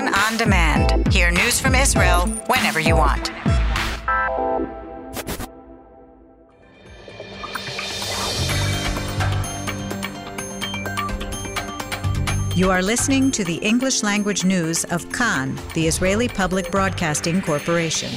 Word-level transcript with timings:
Kan 0.00 0.14
on 0.14 0.36
demand. 0.38 1.12
Hear 1.12 1.30
news 1.30 1.60
from 1.60 1.74
Israel 1.74 2.26
whenever 2.46 2.80
you 2.80 2.96
want. 2.96 3.30
You 12.56 12.70
are 12.70 12.82
listening 12.82 13.30
to 13.32 13.44
the 13.44 13.58
English 13.62 14.02
language 14.02 14.42
news 14.42 14.84
of 14.84 15.10
Kan, 15.12 15.58
the 15.74 15.86
Israeli 15.86 16.28
Public 16.28 16.70
Broadcasting 16.70 17.42
Corporation. 17.42 18.10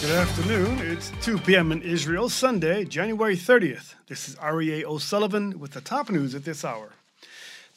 Good 0.00 0.16
afternoon. 0.16 0.78
It's 0.80 1.12
2 1.22 1.38
p.m. 1.38 1.70
in 1.70 1.82
Israel, 1.82 2.28
Sunday, 2.28 2.84
January 2.84 3.36
30th. 3.36 3.94
This 4.08 4.28
is 4.28 4.34
Aryeh 4.36 4.82
O'Sullivan 4.82 5.60
with 5.60 5.72
the 5.72 5.80
top 5.80 6.10
news 6.10 6.34
at 6.34 6.44
this 6.44 6.64
hour. 6.64 6.90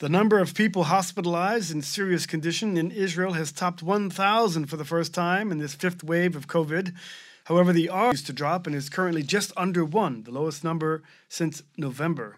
The 0.04 0.10
number 0.10 0.40
of 0.40 0.54
people 0.54 0.84
hospitalized 0.84 1.72
in 1.72 1.82
serious 1.82 2.26
condition 2.26 2.76
in 2.76 2.92
Israel 2.92 3.32
has 3.40 3.54
topped 3.54 3.82
1,000 3.82 4.66
for 4.66 4.76
the 4.76 4.84
first 4.84 5.14
time 5.14 5.50
in 5.50 5.60
this 5.60 5.76
fifth 5.76 6.04
wave 6.04 6.36
of 6.36 6.46
COVID. 6.46 6.94
However, 7.46 7.72
the 7.72 7.88
R 7.88 8.12
used 8.12 8.26
to 8.26 8.34
drop 8.34 8.68
and 8.68 8.76
is 8.76 8.90
currently 8.90 9.24
just 9.24 9.54
under 9.56 9.86
one, 9.86 10.24
the 10.24 10.32
lowest 10.32 10.62
number 10.62 11.04
since 11.30 11.64
November. 11.78 12.36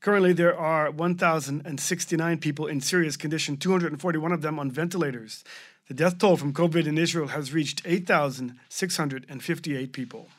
Currently, 0.00 0.32
there 0.32 0.58
are 0.58 0.90
1,069 0.90 2.38
people 2.38 2.66
in 2.66 2.80
serious 2.80 3.16
condition, 3.16 3.58
241 3.58 4.32
of 4.32 4.42
them 4.42 4.58
on 4.58 4.72
ventilators. 4.72 5.44
The 5.86 5.94
death 5.94 6.18
toll 6.18 6.36
from 6.36 6.52
COVID 6.52 6.84
in 6.84 6.98
Israel 6.98 7.28
has 7.28 7.54
reached 7.54 7.82
8,658 7.84 9.92
people. 9.92 10.30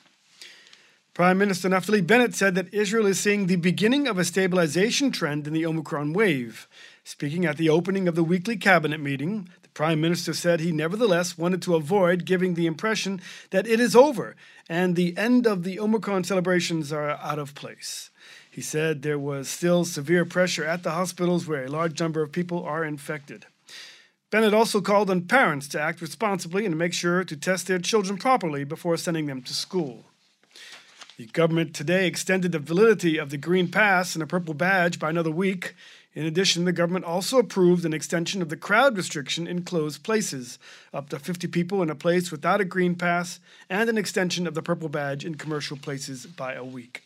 Prime 1.16 1.38
Minister 1.38 1.70
Naftali 1.70 2.06
Bennett 2.06 2.36
said 2.36 2.56
that 2.56 2.74
Israel 2.74 3.06
is 3.06 3.18
seeing 3.18 3.48
the 3.48 3.56
beginning 3.56 4.06
of 4.06 4.18
a 4.18 4.26
stabilization 4.26 5.12
trend 5.12 5.48
in 5.48 5.54
the 5.54 5.66
Omicron 5.66 6.12
wave. 6.12 6.68
Speaking 7.06 7.46
at 7.46 7.56
the 7.56 7.70
opening 7.70 8.10
of 8.10 8.16
the 8.16 8.24
weekly 8.24 8.58
cabinet 8.58 9.00
meeting, 9.00 9.48
the 9.62 9.70
Prime 9.70 10.02
Minister 10.02 10.34
said 10.34 10.60
he 10.60 10.74
nevertheless 10.74 11.38
wanted 11.38 11.62
to 11.62 11.76
avoid 11.76 12.26
giving 12.26 12.56
the 12.56 12.66
impression 12.66 13.22
that 13.52 13.66
it 13.66 13.80
is 13.80 13.96
over 13.96 14.36
and 14.68 14.98
the 14.98 15.18
end 15.18 15.48
of 15.48 15.64
the 15.64 15.80
Omicron 15.80 16.26
celebrations 16.26 16.92
are 16.92 17.12
out 17.12 17.40
of 17.40 17.56
place. 17.56 18.10
He 18.52 18.60
said 18.60 19.02
there 19.02 19.18
was 19.18 19.48
still 19.48 19.86
severe 19.86 20.26
pressure 20.26 20.66
at 20.66 20.84
the 20.84 20.92
hospitals 20.92 21.48
where 21.48 21.64
a 21.64 21.72
large 21.72 21.98
number 21.98 22.24
of 22.24 22.34
people 22.34 22.66
are 22.66 22.84
infected. 22.84 23.46
Bennett 24.32 24.54
also 24.54 24.82
called 24.82 25.10
on 25.10 25.22
parents 25.22 25.70
to 25.70 25.80
act 25.80 26.02
responsibly 26.02 26.66
and 26.66 26.78
make 26.78 26.92
sure 26.92 27.24
to 27.24 27.38
test 27.38 27.68
their 27.68 27.80
children 27.80 28.18
properly 28.18 28.66
before 28.66 28.98
sending 28.98 29.28
them 29.28 29.42
to 29.44 29.54
school. 29.54 30.04
The 31.18 31.28
government 31.28 31.74
today 31.74 32.08
extended 32.08 32.52
the 32.52 32.60
validity 32.60 33.18
of 33.18 33.30
the 33.30 33.38
Green 33.38 33.70
Pass 33.70 34.16
and 34.16 34.24
a 34.24 34.28
Purple 34.28 34.54
Badge 34.54 35.00
by 35.00 35.10
another 35.10 35.32
week. 35.32 35.74
In 36.14 36.26
addition, 36.26 36.66
the 36.66 36.74
government 36.74 37.06
also 37.06 37.40
approved 37.40 37.86
an 37.86 37.94
extension 37.94 38.42
of 38.42 38.50
the 38.50 38.58
crowd 38.58 38.98
restriction 38.98 39.48
in 39.48 39.64
closed 39.64 40.04
places, 40.04 40.60
up 40.94 41.08
to 41.10 41.20
50 41.20 41.48
people 41.48 41.82
in 41.82 41.90
a 41.90 41.96
place 41.96 42.32
without 42.32 42.60
a 42.60 42.66
Green 42.66 42.96
Pass, 42.96 43.40
and 43.70 43.90
an 43.90 43.98
extension 43.98 44.46
of 44.46 44.56
the 44.56 44.62
Purple 44.62 44.90
Badge 44.90 45.24
in 45.24 45.36
commercial 45.36 45.78
places 45.78 46.26
by 46.26 46.54
a 46.54 46.66
week. 46.66 47.02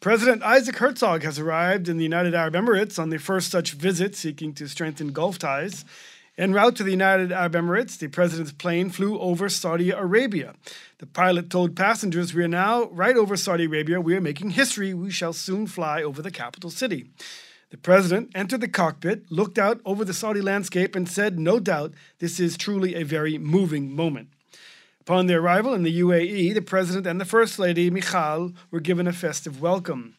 President 0.00 0.42
Isaac 0.42 0.78
Herzog 0.78 1.22
has 1.22 1.38
arrived 1.38 1.88
in 1.88 1.96
the 1.96 2.02
United 2.02 2.34
Arab 2.34 2.54
Emirates 2.54 2.98
on 2.98 3.10
the 3.10 3.18
first 3.18 3.52
such 3.52 3.70
visit 3.70 4.16
seeking 4.16 4.52
to 4.54 4.66
strengthen 4.66 5.12
Gulf 5.12 5.38
ties. 5.38 5.84
En 6.42 6.52
route 6.52 6.74
to 6.74 6.82
the 6.82 6.90
United 6.90 7.30
Arab 7.30 7.52
Emirates, 7.52 7.96
the 7.96 8.08
president's 8.08 8.50
plane 8.50 8.90
flew 8.90 9.16
over 9.16 9.48
Saudi 9.48 9.90
Arabia. 9.90 10.56
The 10.98 11.06
pilot 11.06 11.50
told 11.50 11.76
passengers, 11.76 12.34
We 12.34 12.42
are 12.42 12.48
now 12.48 12.86
right 12.86 13.16
over 13.16 13.36
Saudi 13.36 13.66
Arabia. 13.66 14.00
We 14.00 14.16
are 14.16 14.20
making 14.20 14.50
history. 14.50 14.92
We 14.92 15.12
shall 15.12 15.32
soon 15.32 15.68
fly 15.68 16.02
over 16.02 16.20
the 16.20 16.32
capital 16.32 16.68
city. 16.68 17.08
The 17.70 17.76
president 17.76 18.32
entered 18.34 18.60
the 18.60 18.66
cockpit, 18.66 19.30
looked 19.30 19.56
out 19.56 19.80
over 19.84 20.04
the 20.04 20.12
Saudi 20.12 20.40
landscape, 20.40 20.96
and 20.96 21.08
said, 21.08 21.38
No 21.38 21.60
doubt, 21.60 21.94
this 22.18 22.40
is 22.40 22.56
truly 22.56 22.96
a 22.96 23.04
very 23.04 23.38
moving 23.38 23.94
moment. 23.94 24.30
Upon 25.00 25.28
their 25.28 25.38
arrival 25.38 25.74
in 25.74 25.84
the 25.84 26.00
UAE, 26.00 26.54
the 26.54 26.60
President 26.60 27.06
and 27.06 27.20
the 27.20 27.24
First 27.24 27.60
Lady, 27.60 27.88
Michal, 27.88 28.52
were 28.72 28.80
given 28.80 29.06
a 29.06 29.12
festive 29.12 29.60
welcome. 29.62 30.16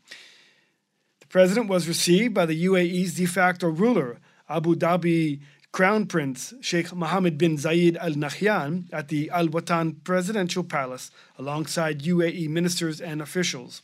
The 1.20 1.28
President 1.28 1.68
was 1.68 1.86
received 1.86 2.34
by 2.34 2.46
the 2.46 2.66
UAE's 2.66 3.16
de 3.16 3.26
facto 3.26 3.68
ruler, 3.68 4.20
Abu 4.48 4.76
Dhabi 4.76 5.42
Crown 5.74 6.06
Prince 6.06 6.54
Sheikh 6.62 6.94
Mohammed 6.94 7.36
bin 7.40 7.58
Zayed 7.58 7.98
Al 7.98 8.12
Nahyan, 8.12 8.84
at 8.94 9.08
the 9.08 9.32
Al 9.32 9.48
Watan 9.48 9.96
Presidential 10.04 10.64
Palace 10.64 11.10
alongside 11.40 12.04
UAE 12.04 12.48
ministers 12.48 13.02
and 13.02 13.20
officials. 13.20 13.82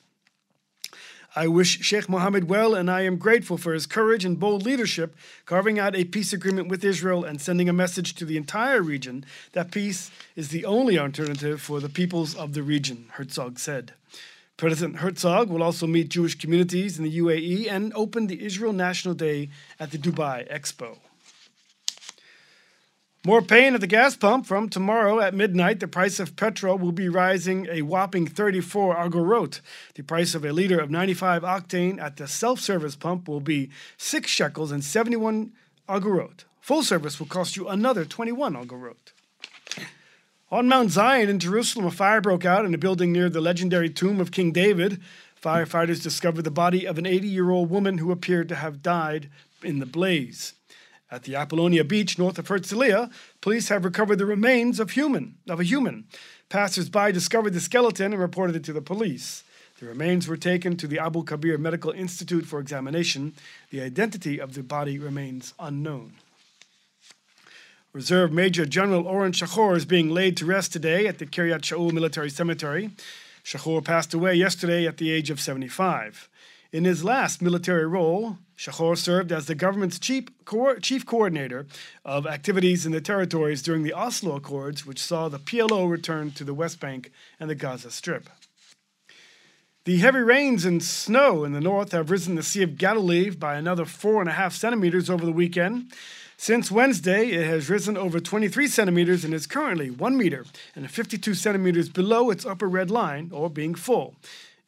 I 1.35 1.47
wish 1.47 1.81
Sheikh 1.81 2.07
Mohammed 2.07 2.47
well, 2.47 2.75
and 2.75 2.91
I 2.91 3.01
am 3.01 3.17
grateful 3.17 3.57
for 3.57 3.73
his 3.73 3.87
courage 3.87 4.23
and 4.23 4.39
bold 4.39 4.65
leadership, 4.67 5.15
carving 5.47 5.79
out 5.79 5.95
a 5.95 6.03
peace 6.03 6.31
agreement 6.31 6.67
with 6.67 6.85
Israel 6.85 7.23
and 7.23 7.41
sending 7.41 7.67
a 7.67 7.73
message 7.73 8.13
to 8.15 8.25
the 8.25 8.37
entire 8.37 8.83
region 8.83 9.25
that 9.53 9.71
peace 9.71 10.11
is 10.35 10.49
the 10.49 10.65
only 10.65 10.99
alternative 10.99 11.59
for 11.59 11.79
the 11.79 11.89
peoples 11.89 12.35
of 12.35 12.53
the 12.53 12.61
region, 12.61 13.05
Herzog 13.13 13.57
said. 13.57 13.93
President 14.57 14.97
Herzog 14.97 15.49
will 15.49 15.63
also 15.63 15.87
meet 15.87 16.09
Jewish 16.09 16.35
communities 16.35 16.99
in 16.99 17.03
the 17.03 17.17
UAE 17.17 17.67
and 17.67 17.91
open 17.95 18.27
the 18.27 18.45
Israel 18.45 18.73
National 18.73 19.15
Day 19.15 19.49
at 19.79 19.89
the 19.89 19.97
Dubai 19.97 20.47
Expo. 20.53 20.99
More 23.25 23.41
pain 23.41 23.75
at 23.75 23.81
the 23.81 23.87
gas 23.87 24.15
pump 24.15 24.45
from 24.45 24.69
tomorrow 24.69 25.19
at 25.19 25.33
midnight. 25.33 25.81
The 25.81 25.89
price 25.89 26.21
of 26.21 26.37
petrol 26.37 26.77
will 26.77 26.93
be 26.93 27.09
rising 27.09 27.67
a 27.69 27.81
whopping 27.81 28.27
34 28.27 28.95
agorot. 28.95 29.59
The 29.95 30.03
price 30.03 30.35
of 30.35 30.45
a 30.45 30.53
liter 30.53 30.79
of 30.79 30.89
95 30.89 31.43
octane 31.43 32.01
at 32.01 32.15
the 32.15 32.29
self 32.29 32.61
service 32.61 32.95
pump 32.95 33.27
will 33.27 33.41
be 33.41 33.71
6 33.97 34.29
shekels 34.31 34.71
and 34.71 34.81
71 34.81 35.51
agorot. 35.89 36.45
Full 36.61 36.81
service 36.81 37.19
will 37.19 37.27
cost 37.27 37.57
you 37.57 37.67
another 37.67 38.05
21 38.05 38.53
agorot. 38.53 39.11
On 40.49 40.69
Mount 40.69 40.91
Zion 40.91 41.29
in 41.29 41.39
Jerusalem, 41.39 41.87
a 41.87 41.91
fire 41.91 42.21
broke 42.21 42.45
out 42.45 42.65
in 42.65 42.73
a 42.73 42.77
building 42.77 43.11
near 43.11 43.29
the 43.29 43.41
legendary 43.41 43.89
tomb 43.89 44.21
of 44.21 44.31
King 44.31 44.53
David. 44.53 45.01
Firefighters 45.43 46.01
discovered 46.01 46.43
the 46.43 46.51
body 46.51 46.85
of 46.85 46.97
an 46.97 47.05
80 47.05 47.27
year 47.27 47.49
old 47.51 47.69
woman 47.69 47.97
who 47.97 48.13
appeared 48.13 48.47
to 48.47 48.55
have 48.55 48.81
died 48.81 49.29
in 49.61 49.79
the 49.79 49.85
blaze. 49.85 50.53
At 51.11 51.23
the 51.23 51.35
Apollonia 51.35 51.83
beach 51.83 52.19
north 52.19 52.37
of 52.37 52.47
Herzliya, 52.47 53.11
police 53.41 53.69
have 53.69 53.83
recovered 53.83 54.17
the 54.17 54.25
remains 54.25 54.79
of 54.79 54.91
human 54.91 55.35
of 55.47 55.59
a 55.59 55.63
human. 55.63 56.05
Passers-by 56.49 57.11
discovered 57.11 57.53
the 57.53 57.59
skeleton 57.59 58.13
and 58.13 58.21
reported 58.21 58.55
it 58.55 58.63
to 58.65 58.73
the 58.73 58.81
police. 58.81 59.43
The 59.79 59.87
remains 59.87 60.27
were 60.27 60.37
taken 60.37 60.75
to 60.77 60.87
the 60.87 60.99
Abu 60.99 61.23
Kabir 61.23 61.57
Medical 61.57 61.91
Institute 61.91 62.45
for 62.45 62.59
examination. 62.59 63.33
The 63.71 63.81
identity 63.81 64.39
of 64.39 64.53
the 64.53 64.61
body 64.61 64.99
remains 64.99 65.53
unknown. 65.57 66.13
Reserve 67.91 68.31
Major 68.31 68.65
General 68.65 69.07
Oren 69.07 69.31
Shachor 69.31 69.75
is 69.75 69.85
being 69.85 70.11
laid 70.11 70.37
to 70.37 70.45
rest 70.45 70.73
today 70.73 71.07
at 71.07 71.17
the 71.17 71.25
Kiryat 71.25 71.61
Shaul 71.61 71.91
Military 71.91 72.29
Cemetery. 72.29 72.91
Shachor 73.43 73.83
passed 73.83 74.13
away 74.13 74.35
yesterday 74.35 74.85
at 74.85 74.97
the 74.97 75.11
age 75.11 75.31
of 75.31 75.39
75. 75.39 76.29
In 76.71 76.85
his 76.85 77.03
last 77.03 77.41
military 77.41 77.87
role, 77.87 78.37
Shachor 78.55 78.95
served 78.95 79.31
as 79.31 79.47
the 79.47 79.55
government's 79.55 79.97
chief, 79.97 80.25
co- 80.45 80.77
chief 80.77 81.03
coordinator 81.03 81.65
of 82.05 82.27
activities 82.27 82.85
in 82.85 82.91
the 82.91 83.01
territories 83.01 83.63
during 83.63 83.81
the 83.81 83.93
Oslo 83.93 84.35
Accords, 84.35 84.85
which 84.85 85.01
saw 85.01 85.29
the 85.29 85.39
PLO 85.39 85.89
return 85.89 86.29
to 86.31 86.43
the 86.43 86.53
West 86.53 86.79
Bank 86.79 87.11
and 87.39 87.49
the 87.49 87.55
Gaza 87.55 87.89
Strip. 87.89 88.29
The 89.85 89.97
heavy 89.97 90.19
rains 90.19 90.63
and 90.63 90.83
snow 90.83 91.43
in 91.43 91.53
the 91.53 91.61
north 91.61 91.91
have 91.93 92.11
risen 92.11 92.35
the 92.35 92.43
Sea 92.43 92.61
of 92.61 92.77
Galilee 92.77 93.31
by 93.31 93.55
another 93.55 93.85
four 93.85 94.21
and 94.21 94.29
a 94.29 94.33
half 94.33 94.53
centimeters 94.53 95.09
over 95.09 95.25
the 95.25 95.31
weekend. 95.31 95.91
Since 96.37 96.69
Wednesday, 96.69 97.31
it 97.31 97.47
has 97.47 97.69
risen 97.69 97.97
over 97.97 98.19
23 98.19 98.67
centimeters 98.67 99.25
and 99.25 99.33
is 99.33 99.47
currently 99.47 99.89
1 99.89 100.15
meter 100.15 100.45
and 100.75 100.89
52 100.89 101.33
centimeters 101.33 101.89
below 101.89 102.29
its 102.29 102.45
upper 102.45 102.67
red 102.67 102.91
line, 102.91 103.31
or 103.33 103.49
being 103.49 103.73
full. 103.73 104.15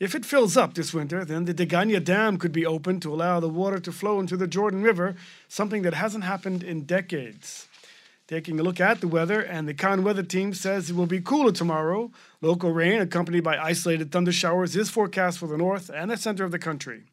If 0.02 0.16
it 0.16 0.26
fills 0.26 0.58
up 0.58 0.74
this 0.74 0.96
winter, 0.96 1.24
then 1.24 1.46
the 1.46 1.54
Degania 1.54 2.04
Dam 2.04 2.38
could 2.38 2.52
be 2.52 2.66
opened 2.66 3.04
to 3.04 3.14
allow 3.14 3.40
the 3.40 3.48
water 3.48 3.80
to 3.82 3.92
flow 3.92 4.20
into 4.20 4.36
the 4.36 4.48
Jordan 4.48 4.82
River, 4.82 5.16
something 5.48 5.84
that 5.84 5.94
hasn't 5.94 6.24
happened 6.24 6.64
in 6.64 6.86
decades. 6.86 7.68
Taking 8.28 8.59
a 8.59 8.64
look 8.64 8.80
at 8.80 9.00
the 9.00 9.08
weather, 9.08 9.42
and 9.42 9.68
the 9.68 9.76
Kan 9.76 10.03
weather 10.03 10.24
team 10.24 10.56
says 10.56 10.90
it 10.90 10.96
will 10.96 11.06
be 11.06 11.22
cooler 11.22 11.52
tomorrow. 11.52 12.09
Local 12.42 12.72
rain, 12.72 13.00
accompanied 13.00 13.44
by 13.44 13.59
isolated 13.59 14.12
thunder 14.12 14.32
showers, 14.32 14.76
is 14.76 14.90
forecast 14.90 15.38
for 15.38 15.46
the 15.46 15.56
north 15.56 15.92
and 15.94 16.09
the 16.09 16.18
center 16.18 16.44
of 16.44 16.52
the 16.52 16.58
country. 16.58 17.04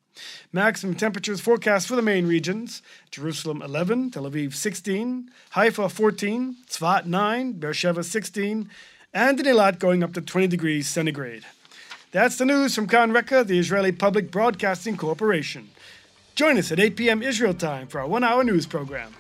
Maximum 0.51 0.95
temperatures 0.95 1.43
forecast 1.43 1.89
for 1.89 1.95
the 1.95 2.01
main 2.01 2.27
regions 2.27 2.81
Jerusalem 3.11 3.61
11, 3.61 4.13
Tel 4.13 4.23
Aviv 4.23 4.55
16, 4.55 5.29
Haifa 5.51 5.91
14, 5.91 6.57
Tzfat 6.67 7.05
9, 7.05 7.53
Beersheba 7.53 8.03
16, 8.03 8.71
and 9.13 9.41
in 9.41 9.45
Eilat 9.45 9.79
going 9.79 10.03
up 10.03 10.15
to 10.15 10.23
20 10.23 10.47
degrees 10.47 10.89
centigrade. 10.89 11.45
That's 12.11 12.37
the 12.37 12.47
news 12.47 12.75
from 12.75 12.87
Kan 12.87 13.13
Reka, 13.13 13.45
the 13.45 13.59
Israeli 13.59 13.93
Public 13.93 14.31
Broadcasting 14.31 14.97
Corporation. 14.97 15.69
Join 16.35 16.57
us 16.57 16.73
at 16.73 16.81
8 16.81 16.97
p.m. 16.97 17.23
Israel 17.23 17.53
time 17.53 17.87
for 17.87 18.01
our 18.01 18.09
one 18.09 18.25
hour 18.25 18.43
news 18.43 18.67
program. 18.67 19.13